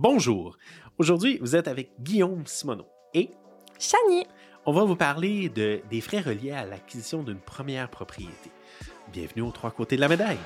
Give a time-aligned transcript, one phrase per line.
[0.00, 0.56] Bonjour.
[0.96, 3.32] Aujourd'hui, vous êtes avec Guillaume Simoneau et
[3.80, 4.26] Chani.
[4.64, 8.52] On va vous parler de, des frais reliés à l'acquisition d'une première propriété.
[9.12, 10.38] Bienvenue aux trois côtés de la médaille.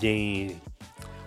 [0.00, 0.39] Bien,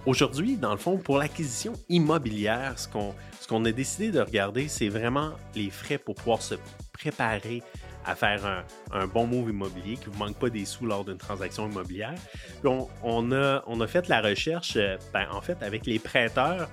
[0.05, 3.13] aujourd'hui, dans le fond, pour l'acquisition immobilière, ce qu'on
[3.47, 6.55] qu'on a décidé de regarder, c'est vraiment les frais pour pouvoir se
[6.93, 7.61] préparer
[8.05, 11.05] à faire un, un bon move immobilier, qui ne vous manque pas des sous lors
[11.05, 12.15] d'une transaction immobilière.
[12.61, 15.99] Puis on, on, a, on a fait la recherche, euh, ben, en fait, avec les
[15.99, 16.69] prêteurs.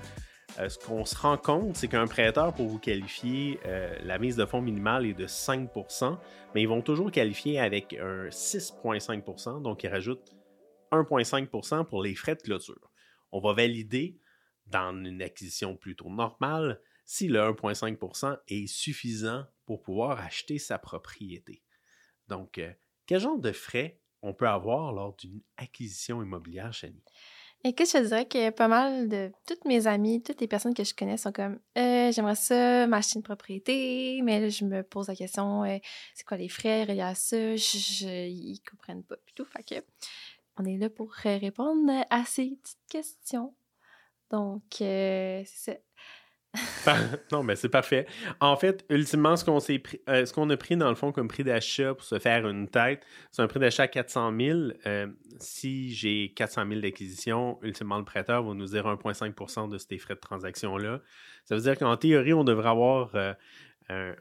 [0.58, 4.36] Euh, ce qu'on se rend compte, c'est qu'un prêteur, pour vous qualifier, euh, la mise
[4.36, 5.68] de fonds minimale est de 5
[6.54, 10.34] mais ils vont toujours qualifier avec un 6,5% donc ils rajoutent
[10.90, 12.89] 1,5% pour les frais de clôture.
[13.32, 14.18] On va valider
[14.66, 21.62] dans une acquisition plutôt normale si le 1,5% est suffisant pour pouvoir acheter sa propriété.
[22.28, 22.72] Donc, euh,
[23.06, 27.02] quel genre de frais on peut avoir lors d'une acquisition immobilière, Chani?
[27.62, 30.82] Écoute, je te dirais que pas mal de toutes mes amies, toutes les personnes que
[30.82, 35.14] je connais sont comme euh, j'aimerais ça m'acheter une propriété, mais je me pose la
[35.14, 35.76] question euh,
[36.14, 37.56] c'est quoi les frais reliés à ça?
[37.56, 39.44] Je, Ils comprennent pas tout.
[39.44, 39.84] Fait que
[40.56, 43.54] on est là pour répondre à ces petites questions.
[44.30, 45.82] Donc, euh, c'est
[47.32, 48.06] non, mais c'est parfait.
[48.40, 51.28] En fait, ultimement, ce qu'on, pris, euh, ce qu'on a pris dans le fond comme
[51.28, 54.58] prix d'achat pour se faire une tête, c'est un prix d'achat à 400 000.
[54.86, 55.06] Euh,
[55.38, 60.16] si j'ai 400 000 d'acquisition, ultimement, le prêteur va nous dire 1,5% de ces frais
[60.16, 61.00] de transaction-là.
[61.44, 63.36] Ça veut dire qu'en théorie, on devrait avoir un,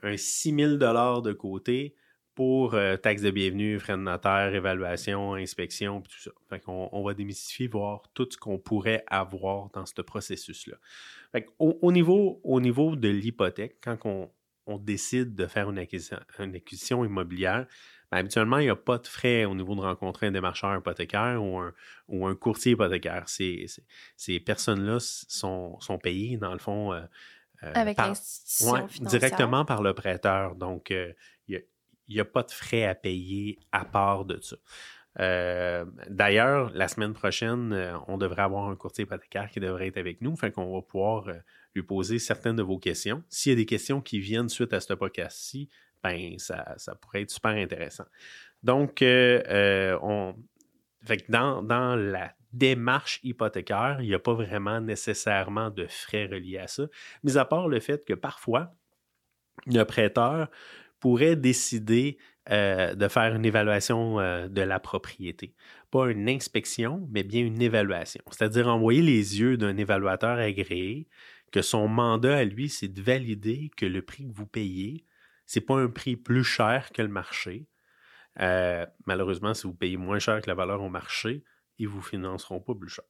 [0.03, 1.95] un 6 000 de côté
[2.39, 6.31] pour euh, taxes de bienvenue, frais de notaire, évaluation, inspection, tout ça.
[6.49, 10.77] Fait qu'on on va démystifier, voir tout ce qu'on pourrait avoir dans ce processus-là.
[11.33, 17.65] Fait au, niveau, au niveau de l'hypothèque, quand on, décide de faire une acquisition, immobilière,
[18.09, 21.43] ben, habituellement, il n'y a pas de frais au niveau de rencontrer un démarcheur hypothécaire
[21.43, 21.73] ou un,
[22.07, 23.27] ou un courtier hypothécaire.
[23.27, 23.65] Ces,
[24.15, 27.01] ces personnes-là sont, sont payées, dans le fond, euh,
[27.63, 27.97] euh, Avec
[29.01, 30.55] directement par le prêteur.
[30.55, 30.93] Donc,
[32.09, 34.57] il n'y a pas de frais à payer à part de ça.
[35.19, 39.97] Euh, d'ailleurs, la semaine prochaine, euh, on devrait avoir un courtier hypothécaire qui devrait être
[39.97, 41.33] avec nous, fait qu'on va pouvoir euh,
[41.75, 43.23] lui poser certaines de vos questions.
[43.29, 45.69] S'il y a des questions qui viennent suite à ce podcast-ci,
[46.03, 48.05] ben ça, pourrait être super intéressant.
[48.63, 50.35] Donc, on,
[51.27, 56.67] dans, dans la démarche hypothécaire, il n'y a pas vraiment nécessairement de frais reliés à
[56.67, 56.83] ça,
[57.23, 58.73] mis à part le fait que parfois,
[59.65, 60.49] le prêteur
[60.99, 62.17] pourrait décider
[62.49, 65.53] euh, de faire une évaluation euh, de la propriété.
[65.91, 68.23] Pas une inspection, mais bien une évaluation.
[68.31, 71.07] C'est-à-dire envoyer les yeux d'un évaluateur agréé,
[71.51, 75.05] que son mandat à lui, c'est de valider que le prix que vous payez,
[75.45, 77.67] c'est pas un prix plus cher que le marché.
[78.39, 81.43] Euh, malheureusement, si vous payez moins cher que la valeur au marché,
[81.77, 83.05] ils vous financeront pas plus cher.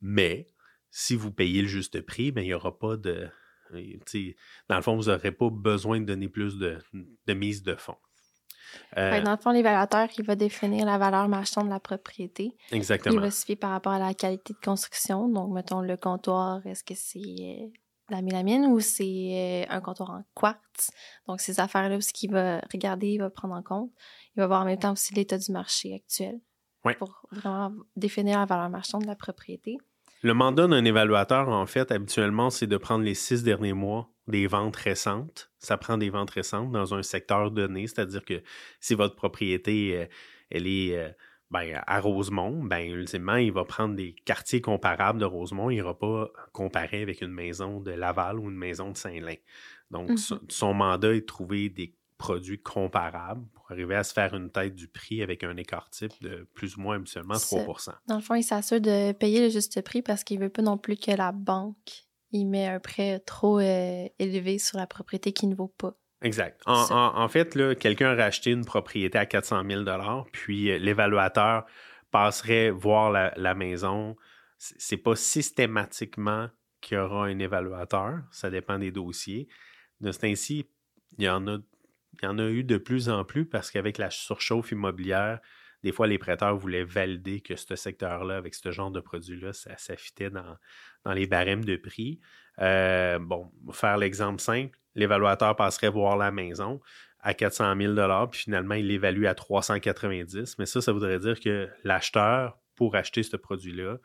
[0.00, 0.46] Mais
[0.90, 3.28] si vous payez le juste prix, ben, il n'y aura pas de,
[4.68, 6.78] dans le fond, vous n'aurez pas besoin de donner plus de,
[7.32, 7.96] mise de fonds.
[8.96, 12.56] Euh, dans le fond, l'évaluateur, il va définir la valeur marchande de la propriété.
[12.70, 13.16] Exactement.
[13.16, 15.28] Il va se fier par rapport à la qualité de construction.
[15.28, 17.66] Donc, mettons, le comptoir, est-ce que c'est euh,
[18.10, 20.90] la mélamine ou c'est euh, un comptoir en quartz?
[21.26, 23.90] Donc, ces affaires-là ce qu'il va regarder, il va prendre en compte.
[24.36, 26.40] Il va voir en même temps aussi l'état du marché actuel.
[26.98, 29.76] Pour vraiment définir la valeur marchande de la propriété.
[30.22, 34.46] Le mandat d'un évaluateur, en fait, habituellement, c'est de prendre les six derniers mois des
[34.46, 35.50] ventes récentes.
[35.58, 38.42] Ça prend des ventes récentes dans un secteur donné, c'est-à-dire que
[38.80, 40.06] si votre propriété, euh,
[40.50, 41.08] elle est euh,
[41.50, 45.70] ben, à Rosemont, ben, ultimement, il va prendre des quartiers comparables de Rosemont.
[45.70, 49.36] Il n'ira pas comparer avec une maison de Laval ou une maison de Saint-Lin.
[49.90, 50.38] Donc, mm-hmm.
[50.48, 54.74] son mandat est de trouver des produits comparables pour arriver à se faire une tête
[54.74, 58.34] du prix avec un écart type de plus ou moins habituellement 3% Dans le fond,
[58.34, 61.12] il s'assure de payer le juste prix parce qu'il ne veut pas non plus que
[61.12, 65.72] la banque y met un prêt trop euh, élevé sur la propriété qui ne vaut
[65.78, 65.96] pas.
[66.20, 66.60] Exact.
[66.66, 69.84] En, fait, quelqu'un a racheté une propriété à 400 000
[70.30, 71.64] puis euh, l'évaluateur
[72.10, 74.14] passerait voir la, la maison.
[74.58, 76.50] C'est pas systématiquement
[76.82, 78.18] qu'il y aura un évaluateur.
[78.30, 79.48] Ça dépend des dossiers.
[80.02, 80.66] De ce ainsi,
[81.16, 81.56] il y en a
[82.14, 85.40] il y en a eu de plus en plus parce qu'avec la surchauffe immobilière,
[85.82, 89.76] des fois, les prêteurs voulaient valider que ce secteur-là, avec ce genre de produit-là, ça
[89.78, 90.56] s'affitait dans,
[91.14, 92.20] les barèmes de prix.
[92.58, 96.80] Euh, bon, faire l'exemple simple, l'évaluateur passerait voir la maison
[97.20, 97.94] à 400 000
[98.28, 103.22] puis finalement, il l'évalue à 390 Mais ça, ça voudrait dire que l'acheteur pour acheter
[103.22, 103.98] ce produit-là,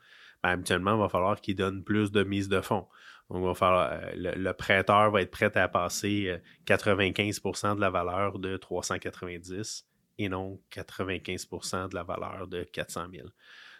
[0.44, 2.88] ben, habituellement, il va falloir qu'il donne plus de mise de fonds.
[3.30, 9.88] Donc, euh, le, prêteur va être prêt à passer 95% de la valeur de 390
[10.18, 13.28] et non 95% de la valeur de 400 000.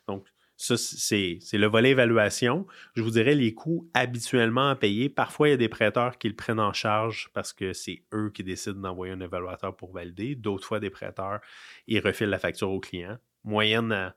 [0.08, 0.26] Donc,
[0.58, 2.66] ça, c'est le volet évaluation.
[2.96, 5.10] Je vous dirais les coûts habituellement à payer.
[5.10, 8.32] Parfois, il y a des prêteurs qui le prennent en charge parce que c'est eux
[8.34, 10.36] qui décident d'envoyer un évaluateur pour valider.
[10.36, 11.42] D'autres fois, des prêteurs,
[11.88, 13.18] ils refilent la facture au client.
[13.44, 14.14] Moyenne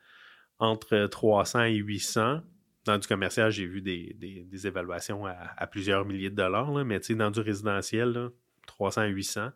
[0.60, 2.40] entre 300 et 800.
[2.88, 7.30] Dans du commercial, j'ai vu des, évaluations à, plusieurs milliers de dollars, là, mais dans
[7.30, 8.30] du résidentiel,
[8.66, 9.50] 300 à 800.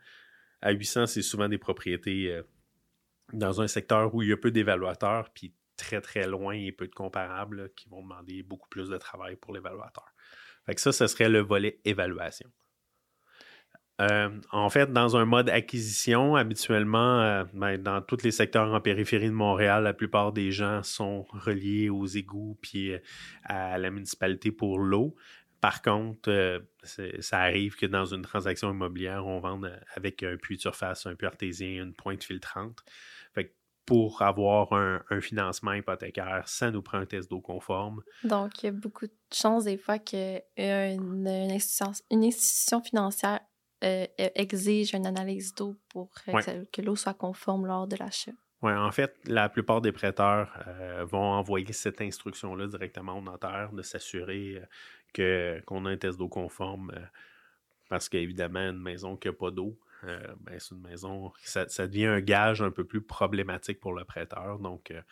[0.61, 2.43] À 800, c'est souvent des propriétés euh,
[3.33, 6.87] dans un secteur où il y a peu d'évaluateurs, puis très très loin et peu
[6.87, 10.13] de comparables qui vont demander beaucoup plus de travail pour l'évaluateur.
[10.67, 12.51] Fait que ça, ce serait le volet évaluation.
[14.03, 18.81] Euh, en fait, dans un mode acquisition, habituellement, euh, ben, dans tous les secteurs en
[18.81, 22.99] périphérie de Montréal, la plupart des gens sont reliés aux égouts puis euh,
[23.45, 25.15] à la municipalité pour l'eau.
[25.61, 30.61] Par contre, ça arrive que dans une transaction immobilière, on vende avec un puits de
[30.61, 32.83] surface, un puits artésien, une pointe filtrante
[33.87, 38.03] pour avoir un, financement hypothécaire, ça nous prend un test d'eau conforme.
[38.25, 43.41] Donc, il y a beaucoup de chances des fois qu'une une institution financière
[43.83, 46.11] euh, e, exige une analyse d'eau pour
[46.73, 48.33] que l'eau soit conforme lors de l'achat.
[48.63, 53.73] Oui, en fait, la plupart des prêteurs euh, vont envoyer cette instruction-là directement au notaire
[53.73, 54.67] de s'assurer euh,
[55.13, 56.93] que, qu'on a un test d'eau conforme
[57.93, 62.07] parce qu'évidemment, une maison qui n'a pas d'eau, euh, ben, c'est une maison, ça, devient
[62.07, 64.59] un gage un peu plus problématique pour le prêteur.
[64.61, 65.03] Donc, il euh,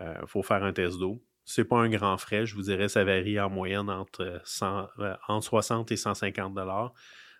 [0.00, 1.22] euh, faut faire un test d'eau.
[1.46, 5.96] C'est pas un grand frais, je vous dirais, ça varie en moyenne entre, 60 et
[5.96, 6.92] 150 dollars.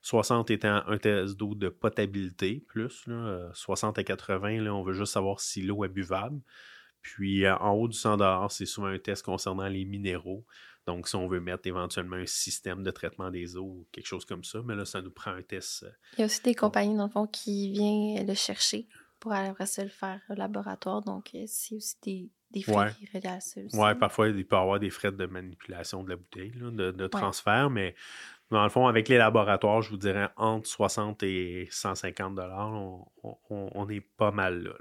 [0.03, 3.07] 60 étant un test d'eau de potabilité, plus,
[3.53, 6.41] 60 à 80, là, on veut juste savoir si l'eau est buvable.
[7.03, 10.45] Puis en haut du 100 c'est souvent un test concernant les minéraux.
[10.87, 14.25] Donc, si on veut mettre éventuellement un système de traitement des eaux ou quelque chose
[14.25, 15.85] comme ça, mais là, ça nous prend un test.
[15.85, 18.89] Euh, il y a aussi des compagnies, dans le fond, qui viennent le chercher
[19.21, 21.03] pour après ça le faire au laboratoire.
[21.03, 21.97] Donc, euh, c'est aussi
[22.51, 25.27] des, frais qui reliés à ça Oui, parfois, il peut y avoir des frais de
[25.27, 27.95] manipulation de la bouteille, de, transfert, mais
[28.51, 32.73] dans le fond, avec les laboratoires, je vous dirais entre 60 et 150 dollars,
[33.51, 34.73] on, est pas mal là.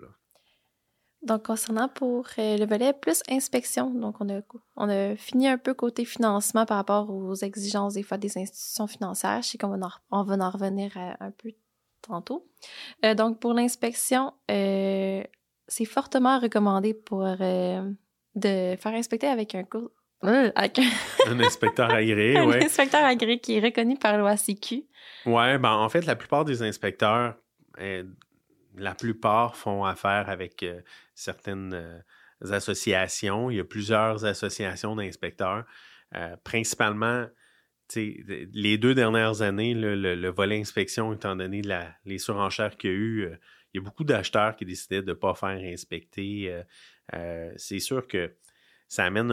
[1.22, 4.42] Donc, concernant pour euh, le volet plus inspection, donc on a,
[4.78, 8.88] on a fini un peu côté financement par rapport aux exigences des fois des institutions
[8.88, 9.42] financières.
[9.42, 11.52] Je sais qu'on va, en, on va en revenir un peu
[12.02, 12.48] tantôt.
[13.04, 15.22] Euh, donc, pour l'inspection, euh,
[15.68, 19.66] c'est fortement recommandé pour de faire inspecter avec un
[20.56, 21.40] Avec un...
[21.40, 22.56] inspecteur agréé, oui.
[22.58, 24.84] Un inspecteur agréé qui est reconnu par l'OACQ.
[25.26, 27.36] Oui, ben en fait, la plupart des inspecteurs
[28.80, 30.82] la plupart font affaire avec euh,
[31.16, 32.00] certaines euh,
[32.52, 33.50] associations.
[33.50, 35.66] Il y a plusieurs associations d'inspecteurs.
[36.16, 37.28] Euh, principalement,
[37.96, 41.62] les deux dernières années, le, volet inspection, étant donné
[42.06, 43.30] les surenchères qu'il y a eu,
[43.74, 46.56] il y a beaucoup d'acheteurs qui décidaient de ne pas faire inspecter.
[47.58, 48.32] c'est sûr que
[48.90, 49.32] ça amène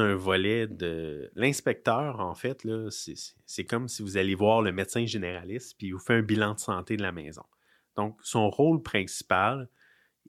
[0.00, 1.30] un, volet de.
[1.34, 2.66] L'inspecteur, en fait,
[3.44, 6.54] c'est comme si vous alliez voir le médecin généraliste, puis il vous fait un bilan
[6.54, 7.44] de santé de la maison.
[7.96, 9.68] Donc, son rôle principal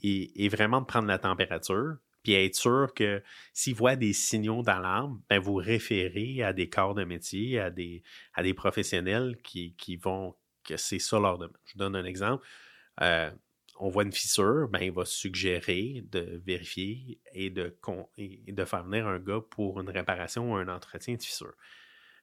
[0.04, 3.24] est, vraiment de prendre la température, puis être sûr que
[3.54, 8.04] s'il voit des signaux d'alarme, ben vous référez à des corps de métier, à des,
[8.34, 11.56] à des professionnels qui, vont, que c'est ça leur domaine.
[11.64, 12.46] Je donne un exemple.
[13.02, 13.32] Euh,
[13.80, 17.76] on voit une fissure, ben, il va suggérer de vérifier et de,
[18.18, 21.56] de faire venir un gars pour une réparation ou un entretien de fissure.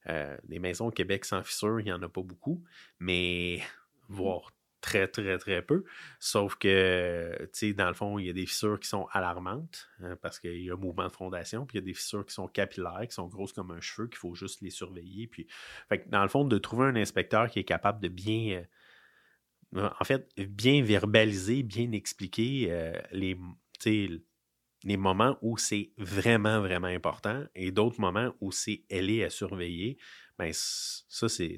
[0.09, 2.63] Euh, des maisons au Québec sans fissure, il n'y en a pas beaucoup,
[3.01, 3.61] mais
[4.09, 5.85] voir très, très, très peu.
[6.21, 9.89] Sauf que, tu sais, dans le fond, il y a des fissures qui sont alarmantes
[10.01, 12.25] hein, parce qu'il y a un mouvement de fondation, puis il y a des fissures
[12.25, 15.27] qui sont capillaires, qui sont grosses comme un cheveu, qu'il faut juste les surveiller.
[15.27, 15.49] Puis,
[15.89, 18.65] fait dans le fond, de trouver un inspecteur qui est capable de bien, euh,
[19.75, 23.37] en fait, bien verbaliser, bien expliquer euh, les,
[24.85, 29.31] les moments où c'est vraiment, vraiment important et d'autres moments où c'est elle est à
[29.31, 29.99] surveiller,
[30.39, 31.57] ben ça, c'est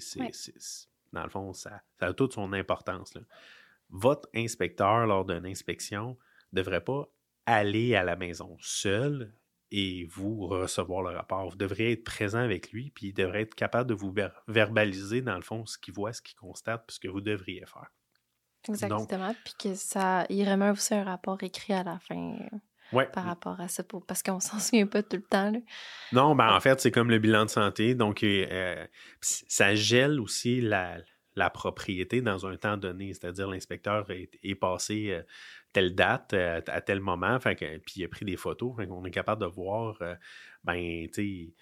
[1.12, 3.14] dans le fond, ça, a toute son importance.
[3.90, 6.18] Votre inspecteur, lors d'une inspection,
[6.52, 7.08] ne devrait pas
[7.46, 9.34] aller à la maison seul
[9.70, 11.50] et vous recevoir le rapport.
[11.50, 14.14] Vous devriez être présent avec lui, puis il devrait être capable de vous
[14.46, 17.64] verbaliser, dans le fond, ce qu'il voit, ce qu'il constate, puis ce que vous devriez
[17.66, 17.90] faire.
[18.68, 19.34] Exactement.
[19.44, 22.36] puis que ça, il remet aussi un rapport écrit à la fin.
[23.12, 25.52] par rapport à ça, parce qu'on s'en souvient pas tout le temps.
[26.12, 27.94] Non, ben en fait, c'est comme le bilan de santé.
[27.94, 28.86] Donc, euh,
[29.20, 30.98] ça gèle aussi la,
[31.36, 33.12] la propriété dans un temps donné.
[33.14, 35.20] C'est-à-dire l'inspecteur est, passé,
[35.72, 39.42] telle date, à, tel moment, fait puis il a pris des photos, on est capable
[39.42, 39.98] de voir,
[40.64, 41.54] ben, tu sais,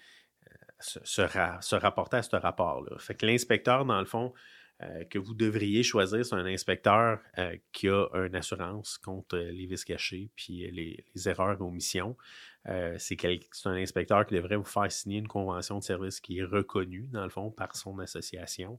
[0.79, 2.97] se, rapporter à ce rapport-là.
[2.99, 4.33] Fait que l'inspecteur, dans le fond,
[5.09, 7.19] que vous devriez choisir, c'est un inspecteur
[7.71, 12.15] qui a une assurance contre les vices cachés puis les, erreurs d'omission.
[12.97, 13.17] c'est
[13.65, 17.23] un inspecteur qui devrait vous faire signer une convention de service qui est reconnue, dans
[17.23, 18.77] le fond, par son association.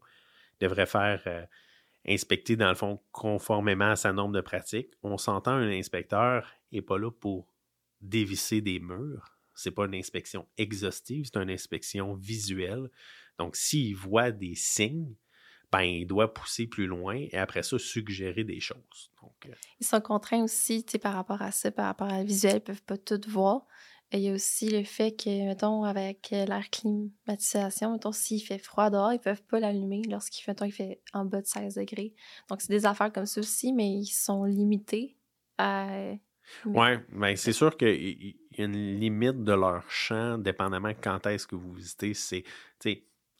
[0.60, 1.48] Devrait faire
[2.06, 4.92] inspecter, dans le fond, conformément à sa norme de pratique.
[5.02, 7.52] On s'entend, un inspecteur n'est pas là pour
[8.00, 9.38] dévisser des murs.
[9.54, 12.90] C'est pas une inspection exhaustive, c'est une inspection visuelle.
[13.38, 15.14] Donc, s'il voit des signes,
[15.70, 19.10] ben, il doit pousser plus loin et après ça, suggérer des choses.
[19.22, 22.54] Donc, euh, Ils sont contraints aussi par rapport à ça, par rapport à la visuel,
[22.54, 23.66] ils ne peuvent pas tout voir.
[24.12, 28.88] il y a aussi le fait que, mettons, avec l'air climatisation, mettons, s'il fait froid
[28.88, 32.14] dehors, ils ne peuvent pas l'allumer lorsqu'il fait, il fait en bas de 16 degrés.
[32.48, 35.16] Donc, c'est des affaires comme ça aussi, mais ils sont limités
[35.58, 36.14] à.
[36.64, 41.46] Oui, ben c'est sûr qu'il y a une limite de leur champ, dépendamment quand est-ce
[41.46, 42.14] que vous visitez.
[42.14, 42.44] C'est,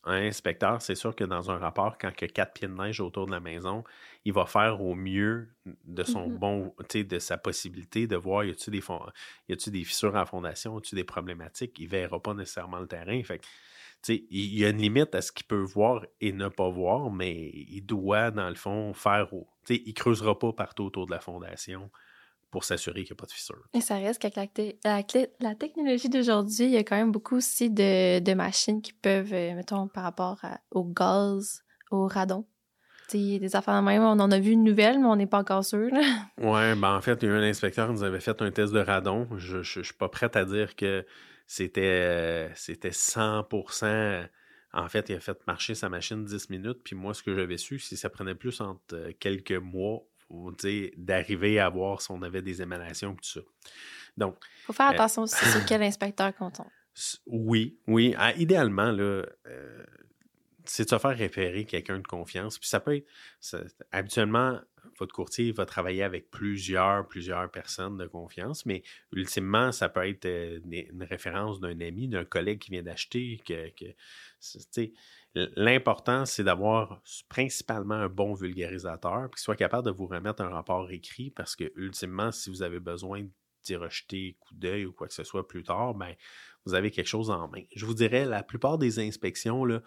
[0.08, 2.72] un inspecteur, c'est sûr que dans un rapport, quand il y a quatre pieds de
[2.74, 3.84] neige autour de la maison,
[4.24, 5.48] il va faire au mieux
[5.84, 10.78] de son bon, de sa possibilité de voir y a-t-il des, fissures en fondation, y
[10.78, 11.78] a-t-il des problématiques.
[11.78, 13.22] Il ne verra pas nécessairement le terrain.
[13.22, 13.40] Fait
[14.08, 17.50] il y a une limite à ce qu'il peut voir et ne pas voir, mais
[17.68, 19.28] il doit, dans le fond, faire.
[19.68, 21.90] Il ne creusera pas partout autour de la fondation
[22.50, 23.62] pour s'assurer qu'il n'y a pas de fissure.
[23.74, 25.02] Et ça reste qu'avec la,
[25.40, 29.54] la, technologie d'aujourd'hui, il y a quand même beaucoup aussi de, machines qui peuvent, euh,
[29.54, 30.40] mettons, par rapport
[30.70, 32.46] au gaz, au radon.
[33.08, 35.38] T'sais, des affaires de même, on en a vu une nouvelle, mais on n'est pas
[35.38, 35.90] encore sûr.
[36.38, 38.50] Oui, ben en fait, il y a eu un inspecteur qui nous avait fait un
[38.50, 39.26] test de radon.
[39.36, 41.06] Je ne suis pas prête à dire que
[41.46, 44.28] c'était euh, c'était 100%.
[44.74, 46.80] En fait, il a fait marcher sa machine 10 minutes.
[46.84, 50.04] Puis moi, ce que j'avais su, c'est que ça prenait plus entre euh, quelques mois
[50.96, 53.40] d'arriver à voir si on avait des émanations et tout ça.
[54.16, 54.36] Donc.
[54.62, 56.60] Il faut faire euh, attention aussi sur quel inspecteur compte
[57.26, 58.14] Oui, oui.
[58.18, 59.84] Ah, idéalement, là, euh,
[60.64, 62.58] c'est de se faire référer quelqu'un de confiance.
[62.58, 63.66] Puis ça peut être.
[63.92, 64.60] habituellement,
[64.98, 68.82] votre courtier va travailler avec plusieurs, plusieurs personnes de confiance, mais
[69.12, 73.70] ultimement, ça peut être euh, une référence d'un ami, d'un collègue qui vient d'acheter, que,
[73.70, 73.94] que
[75.56, 80.90] L'important, c'est d'avoir principalement un bon vulgarisateur, qui soit capable de vous remettre un rapport
[80.90, 83.26] écrit, parce que ultimement, si vous avez besoin
[83.64, 86.14] d'y rejeter coup d'œil ou quoi que ce soit plus tard, ben,
[86.64, 87.62] vous avez quelque chose en main.
[87.74, 89.80] Je vous dirais, la plupart des inspections là,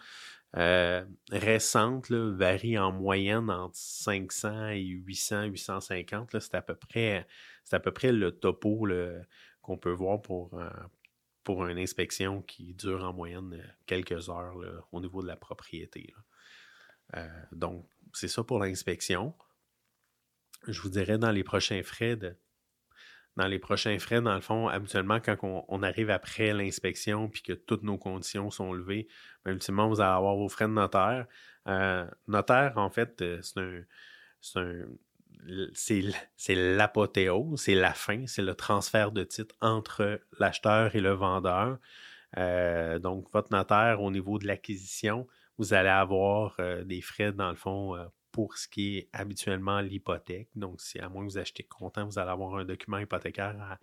[0.57, 6.39] euh, récentes varient en moyenne entre 500 et 800, 850.
[6.39, 7.25] C'est à peu près,
[7.71, 8.87] à peu près le topo
[9.61, 10.69] qu'on peut voir pour, euh,
[11.43, 14.55] pour une inspection qui dure en moyenne euh, quelques heures
[14.91, 16.13] au niveau de la propriété.
[17.15, 19.33] Euh, donc, c'est ça pour l'inspection.
[20.67, 22.17] Je vous dirais dans les prochains frais
[23.37, 27.53] dans les prochains frais, dans le fond, habituellement, quand on, arrive après l'inspection puis que
[27.53, 29.07] toutes nos conditions sont levées,
[29.45, 31.27] ben, ultimement, vous allez avoir vos frais de notaire.
[31.67, 34.85] Euh, notaire, en fait, c'est un,
[35.73, 41.79] c'est l'apothéose, c'est la fin, c'est le transfert de titre entre l'acheteur et le vendeur.
[42.37, 47.49] Euh, donc, votre notaire, au niveau de l'acquisition, vous allez avoir euh, des frais, dans
[47.49, 50.49] le fond, euh, pour ce qui est habituellement l'hypothèque.
[50.55, 53.77] Donc, si à moins que vous achetez comptant, vous allez avoir un document hypothécaire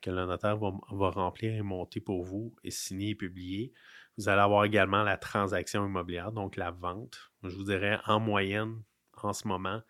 [0.00, 3.72] que le notaire va, va, remplir et monter pour vous et signer et publier.
[4.16, 7.32] Vous allez avoir également la transaction immobilière, donc la vente.
[7.42, 8.82] Je vous dirais en moyenne,
[9.22, 9.82] en ce moment,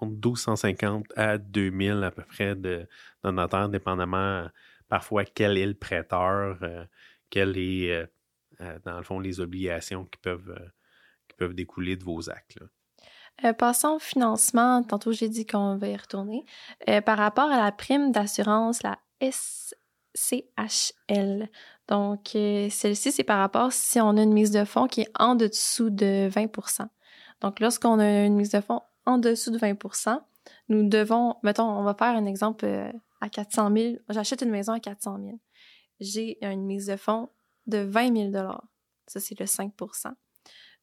[0.00, 2.86] entre 1250 à 2000 à peu près de,
[3.24, 4.46] notaire, dépendamment
[4.88, 6.84] parfois quel est le prêteur, euh,
[7.34, 8.06] est, euh,
[8.60, 10.56] euh, dans le fond, les obligations qui peuvent,
[11.28, 12.60] qui peuvent découler de vos actes.
[13.58, 14.82] passons au financement.
[14.82, 16.44] Tantôt, j'ai dit qu'on va y retourner.
[17.04, 18.98] par rapport à la prime d'assurance, la
[20.14, 21.50] SCHL.
[21.88, 25.34] Donc, celle-ci, c'est par rapport si on a une mise de fonds qui est en
[25.34, 26.88] dessous de 20%
[27.42, 30.20] Donc, lorsqu'on a une mise de fonds en dessous de 20%
[30.68, 33.94] nous devons, mettons, on va faire un exemple euh, à 400 000.
[34.08, 35.40] J'achète une maison à 400 000.
[36.00, 37.30] J'ai une mise de fonds
[37.66, 38.52] de 20 000
[39.06, 40.12] Ça, c'est le 5%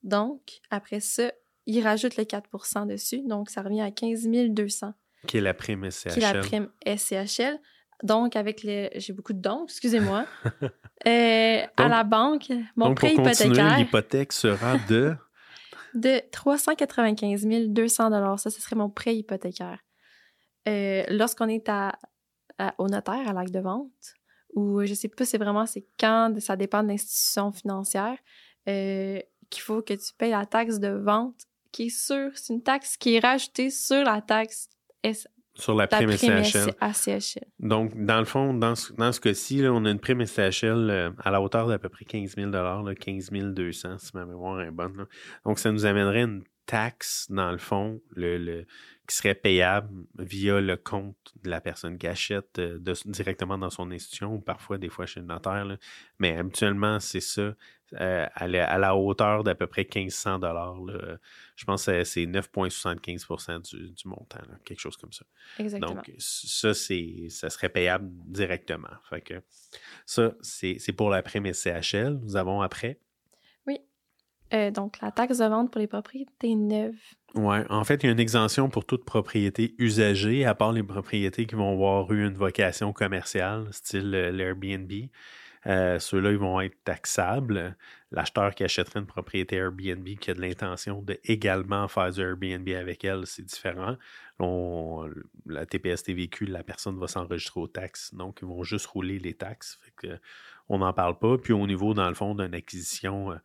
[0.04, 1.32] Donc, après ça,
[1.66, 3.22] il rajoute le 4% dessus.
[3.28, 4.94] Donc, ça revient à 15 200.
[5.28, 6.14] Qui est la prime SCHL.
[6.14, 7.60] Qui est la prime SCHL.
[8.02, 8.90] Donc, avec les...
[8.96, 10.26] J'ai beaucoup de dons, excusez-moi.
[11.06, 13.78] Euh, à la banque, mon prêt hypothécaire...
[13.78, 15.18] l'hypothèque sera de
[15.96, 19.80] de 395 200 Ça, ce serait mon prêt hypothécaire.
[20.68, 21.98] Euh, lorsqu'on est à,
[22.78, 24.16] au notaire, à l'acte de vente,
[24.56, 28.18] ou je sais pas, c'est vraiment c'est quand, ça dépend de l'institution financière,
[28.68, 29.20] euh,
[29.50, 32.98] qu'il faut que tu payes la taxe de vente qui est sur, c'est une taxe
[32.98, 34.70] qui est rajoutée sur la taxe
[35.56, 36.74] Sur la La prime prime SCHL.
[36.80, 37.46] ACHL.
[37.60, 40.90] Donc, dans le fond, dans ce, dans ce cas-ci, là, on a une prime SCHL
[40.90, 44.62] euh, à la hauteur d'à peu près 15 000 là, 15 200 si ma mémoire
[44.62, 44.98] est bonne.
[44.98, 45.06] là.
[45.46, 48.66] Donc, ça nous amènerait une taxe, dans le fond, le, le-
[49.08, 53.70] qui serait payable via le compte de la personne qui achète euh, de- directement dans
[53.70, 55.66] son institution ou parfois des fois chez le notaire.
[55.66, 55.78] là.
[56.20, 57.54] Mais habituellement, c'est ça,
[58.00, 60.74] euh, à, la, à la hauteur d'à peu près 1500 là.
[61.56, 65.26] Je pense que c'est 9,75 du, du montant, là, quelque chose comme ça.
[65.60, 65.96] Exactement.
[65.96, 68.90] Donc, ça, c'est, ça serait payable directement.
[69.10, 69.36] Fait que
[70.06, 72.20] ça, c'est, c'est pour la prime SCHL.
[72.24, 73.00] Nous avons après.
[74.54, 76.94] Euh, donc, la taxe de vente pour les propriétés neuves.
[77.34, 80.84] Ouais, en fait, il y a une exemption pour toute propriété usagée, à part les
[80.84, 84.92] propriétés qui vont avoir eu une vocation commerciale, style euh, l'Airbnb.
[85.68, 87.76] Euh, Ceux-là, ils vont être taxables.
[88.12, 92.68] L'acheteur qui achèterait une propriété Airbnb qui a de l'intention de également faire du Airbnb
[92.70, 93.98] avec elle, c'est différent.
[95.46, 99.34] La TPS TVQ, la personne va s'enregistrer aux taxes, donc ils vont juste rouler les
[99.34, 99.80] taxes.
[100.70, 101.38] On n'en parle pas.
[101.38, 103.38] Puis au niveau, dans le fond, d'une acquisition euh,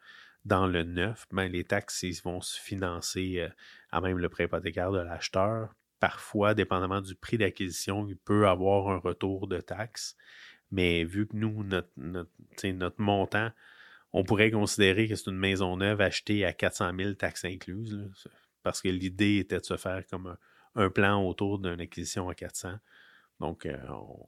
[0.45, 3.49] dans le neuf, ben, les taxes ils vont se financer euh,
[3.91, 5.71] à même le prêt hypothécaire de l'acheteur.
[6.01, 10.17] Parfois, dépendamment du prix d'acquisition, il peut avoir un retour de taxes.
[10.71, 13.51] Mais vu que nous, notre, notre, montant,
[14.13, 18.11] on pourrait considérer que c'est une maison neuve achetée à 400 000 taxes incluses.
[18.63, 20.37] parce que l'idée était de se faire comme
[20.75, 22.75] un, plan autour d'une acquisition à 400.
[23.41, 23.77] Donc, euh,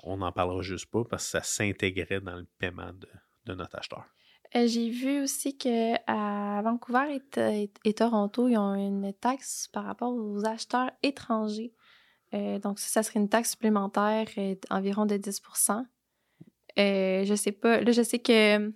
[0.02, 4.04] on n'en parlera juste pas parce que ça s'intégrait dans le paiement de, notre acheteur.
[4.54, 7.20] Euh, J'ai vu aussi que à Vancouver
[7.84, 11.72] et, Toronto, ils ont une taxe par rapport aux acheteurs étrangers.
[12.34, 14.26] Euh, donc, ça, ça serait une taxe supplémentaire
[14.70, 15.40] environ de 10
[16.80, 17.80] euh, Je sais pas.
[17.80, 18.72] Là, je sais que.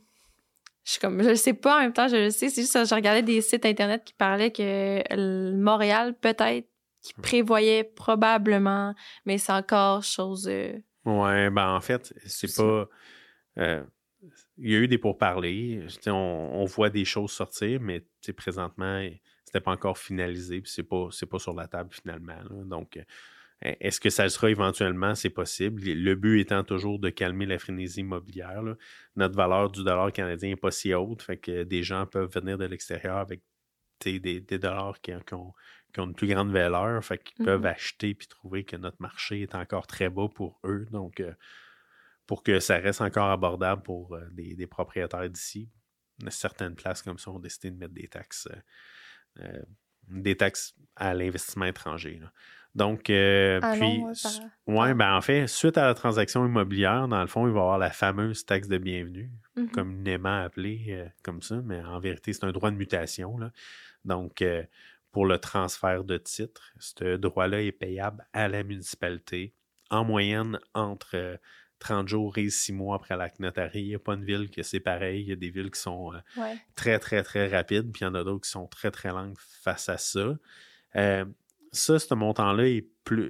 [0.84, 1.22] Je suis comme.
[1.22, 2.50] Je le sais pas en même temps, je le sais.
[2.50, 6.68] C'est juste que je regardais des sites internet qui parlaient que Montréal, peut-être,
[7.02, 8.94] qui prévoyait probablement,
[9.24, 10.46] mais c'est encore chose.
[10.48, 10.72] euh,
[11.04, 12.86] Ouais, ben en fait, c'est pas.
[13.58, 13.82] euh,
[14.56, 15.86] il y a eu des pourparlers.
[16.06, 18.04] On, on voit des choses sortir, mais
[18.36, 19.06] présentement,
[19.44, 20.60] c'était pas encore finalisé.
[20.62, 22.36] Puis c'est pas, c'est pas sur la table finalement.
[22.36, 22.64] là.
[22.64, 22.98] Donc,
[23.64, 25.14] est-ce que ça le sera éventuellement?
[25.14, 25.82] C'est possible.
[25.82, 28.62] Le but étant toujours de calmer la frénésie immobilière.
[28.62, 28.74] là.
[29.16, 31.22] Notre valeur du dollar canadien n'est pas si haute.
[31.22, 33.42] Fait que des gens peuvent venir de l'extérieur avec
[34.04, 35.54] des, des dollars qui, qui ont,
[35.94, 37.02] qui ont une plus grande valeur.
[37.04, 37.46] Fait qu'ils Mhm.
[37.46, 40.86] peuvent acheter puis trouver que notre marché est encore très bas pour eux.
[40.90, 41.32] Donc, euh,
[42.26, 45.70] pour que ça reste encore abordable pour euh, des, des propriétaires d'ici,
[46.28, 48.48] certaines places comme ça ont décidé de mettre des taxes,
[49.38, 49.62] euh, euh,
[50.08, 52.18] des taxes à l'investissement étranger.
[52.20, 52.32] là.
[52.74, 55.94] Donc, euh, Ah puis, non, ouais, s- par- ouais, ben en fait, suite à la
[55.94, 59.70] transaction immobilière, dans le fond, il va y avoir la fameuse taxe de bienvenue, Mhm.
[59.70, 63.38] communément appelée euh, comme ça, mais en vérité, c'est un droit de mutation.
[63.38, 63.50] là.
[64.04, 64.64] Donc, euh,
[65.12, 69.54] pour le transfert de titre, ce droit-là est payable à la municipalité
[69.90, 71.36] en moyenne entre euh,
[71.78, 73.82] 30 jours et 6 mois après l'acte notarié.
[73.82, 75.20] Il n'y a pas une ville que c'est pareil.
[75.22, 76.56] Il y a des villes qui sont Ouais.
[76.74, 79.36] très, très, très rapides, puis il y en a d'autres qui sont très, très lentes
[79.38, 80.34] face à ça.
[80.96, 81.24] Euh,
[81.74, 82.80] ça, ce montant-là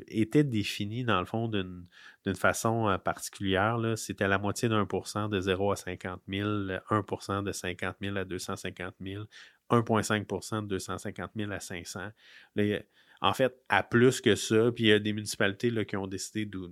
[0.08, 3.78] était défini, dans le fond, d'une façon euh, particulière.
[3.96, 6.48] C'était la moitié d'un pour cent de 0 à 50 000,
[6.90, 9.24] 1% de 50 000 à 250 000,
[9.70, 12.08] 1,5% de 250 000 à 500.
[12.56, 12.80] Là,
[13.20, 16.46] en fait, à plus que ça, puis il y a des municipalités qui ont décidé
[16.46, 16.70] de-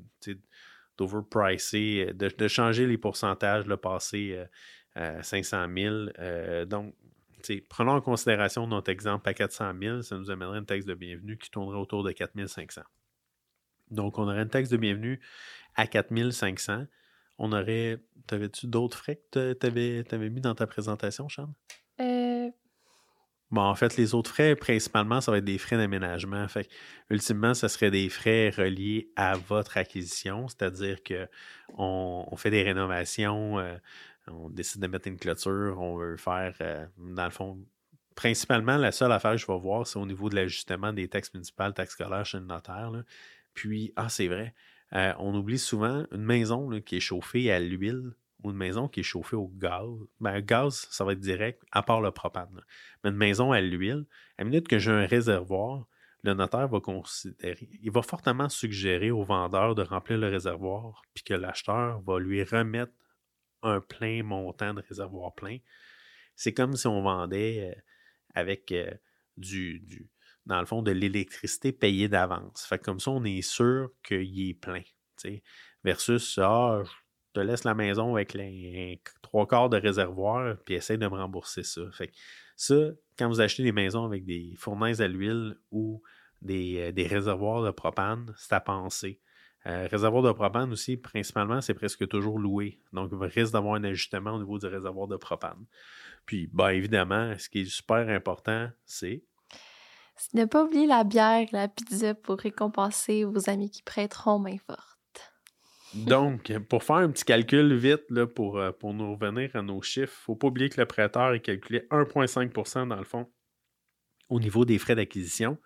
[0.99, 5.95] d'overpricer, euh, de, de changer les pourcentages, le passer euh, à 500 000.
[6.19, 6.95] Euh, donc,
[7.69, 11.39] prenons en considération notre exemple à 400 000, ça nous amènerait une taxe de bienvenue
[11.39, 12.83] qui tournerait autour de 4 500.
[13.91, 15.21] Donc, on aurait une taxe de bienvenue
[15.75, 16.87] à 4 500.
[17.39, 17.99] On aurait.
[18.27, 21.53] T'avais-tu d'autres frais que tu avais, mis dans ta présentation, Charles?
[22.01, 22.51] Euh,
[23.53, 26.49] Bon, en fait, les autres frais, principalement, ça va être des frais d'aménagement.
[26.49, 26.71] Fait
[27.11, 31.29] ultimement, ce serait des frais reliés à votre acquisition, c'est-à-dire que
[31.77, 33.77] on, on fait des rénovations, euh,
[34.29, 37.65] on décide de mettre une clôture, on veut faire, euh, dans le fond,
[38.15, 41.33] principalement, la seule affaire que je vais voir, c'est au niveau de l'ajustement des taxes
[41.35, 42.91] municipales, taxes scolaires chez le notaire.
[43.55, 44.55] Puis, ah, c'est vrai,
[44.95, 49.01] euh, on oublie souvent une maison qui est chauffée à l'huile ou une maison qui
[49.01, 49.89] est chauffée au gaz.
[50.21, 52.61] Ben, gaz, ça va être direct, à part le propane.
[53.03, 54.05] Mais une maison à l'huile,
[54.39, 55.87] à minute que j'ai un réservoir,
[56.25, 61.25] le notaire va considérer, il va fortement suggérer au vendeur de remplir le réservoir, puis
[61.25, 62.93] que l'acheteur va lui remettre
[63.62, 65.59] un plein montant de réservoir plein.
[66.37, 67.81] C'est comme si on vendait euh,
[68.35, 68.90] avec euh,
[69.37, 70.09] du,
[70.46, 72.64] dans le fond, de l'électricité payée d'avance.
[72.66, 74.83] Fait que comme ça, on est sûr qu'il est plein.
[74.83, 75.42] tu sais.
[75.85, 76.90] Versus, ah, je
[77.33, 81.62] te laisse la maison avec les trois quarts de réservoir, puis essaye de me rembourser
[81.62, 81.83] ça.
[81.92, 82.14] Fait que
[82.57, 82.75] ça,
[83.18, 86.03] quand vous achetez des maisons avec des fournaises à l'huile ou
[86.40, 89.20] des, des réservoirs de propane, c'est à penser.
[89.66, 92.81] Euh, réservoir de propane aussi, principalement, c'est presque toujours loué.
[92.92, 95.64] Donc, il risque d'avoir un ajustement au niveau du réservoir de propane.
[96.27, 99.22] Puis, ben, évidemment, ce qui est super important, c'est.
[100.35, 105.33] Ne pas oublier la bière, la pizza pour récompenser vos amis qui prêteront main forte.
[105.94, 109.83] Donc, pour faire un petit calcul vite là, pour, euh, pour nous revenir à nos
[109.83, 113.31] chiffres, il ne faut pas oublier que le prêteur est calculé 1,5% dans le fond
[114.29, 115.59] au niveau des frais d'acquisition.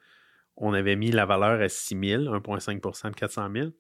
[0.57, 3.71] On avait mis la valeur à 6 000, 1,5 de 400 000.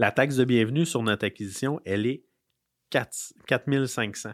[0.00, 2.22] La taxe de bienvenue sur notre acquisition, elle est
[2.90, 3.34] 4,
[3.86, 4.30] 500.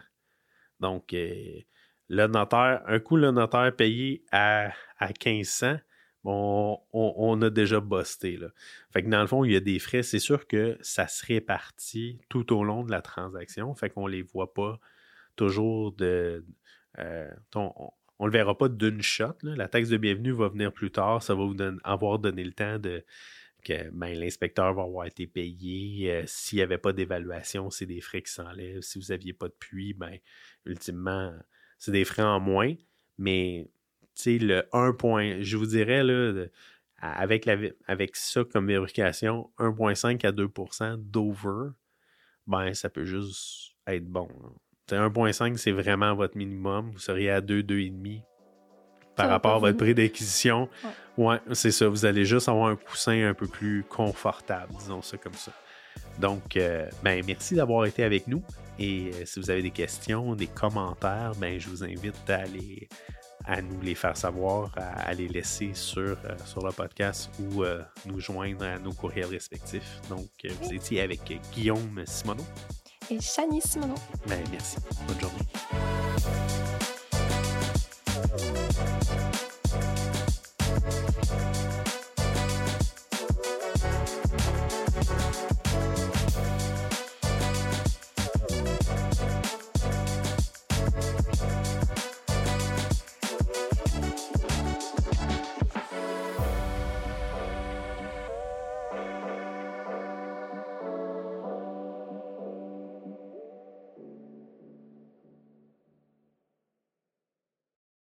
[0.79, 1.59] Donc, euh,
[2.07, 5.77] le notaire, un coup le notaire payé à, à 1500,
[6.23, 8.37] bon, on, a déjà busté.
[8.37, 8.49] Là.
[8.93, 10.03] Fait que dans le fond, il y a des frais.
[10.03, 13.73] C'est sûr que ça se répartit tout au long de la transaction.
[13.73, 14.79] Fait qu'on ne les voit pas
[15.35, 16.45] toujours de.
[16.99, 19.33] Euh, on ne le verra pas d'une shot.
[19.41, 21.23] La taxe de bienvenue va venir plus tard.
[21.23, 23.03] Ça va vous avoir donné le temps de
[23.91, 26.11] ben, l'inspecteur va avoir été payé.
[26.11, 28.81] Euh, s'il n'y avait pas d'évaluation, c'est des frais qui s'enlèvent.
[28.81, 30.17] Si vous n'aviez pas de puits, ben,
[30.65, 31.33] ultimement,
[31.77, 32.73] c'est des frais en moins.
[33.17, 33.67] Mais
[34.25, 36.45] le 1 point, je vous dirais, là,
[36.97, 37.47] avec,
[37.87, 41.71] avec ça comme vérification, 1,5 à 2% d'over,
[42.47, 44.27] ben, ça peut juste être bon.
[44.89, 46.91] 1,5, c'est vraiment votre minimum.
[46.91, 48.21] Vous seriez à 2, 2,5
[49.15, 50.69] par rapport à votre prix d'acquisition.
[51.17, 51.87] Ouais, c'est ça.
[51.87, 55.51] Vous allez juste avoir un coussin un peu plus confortable, disons ça comme ça.
[56.19, 58.43] Donc, euh, ben, merci d'avoir été avec nous.
[58.79, 63.81] Et euh, si vous avez des questions, des commentaires, ben, je vous invite à, nous
[63.81, 67.63] les faire savoir, à, les laisser sur, euh, sur le podcast ou
[68.05, 70.01] nous joindre à nos courriels respectifs.
[70.09, 70.29] Donc,
[70.61, 71.21] vous étiez avec
[71.53, 72.45] Guillaume Simoneau
[73.09, 73.95] et Chani Simoneau.
[74.27, 74.77] Ben, merci.
[75.07, 75.45] Bonne journée.